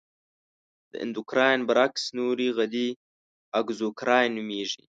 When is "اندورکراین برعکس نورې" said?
1.03-2.47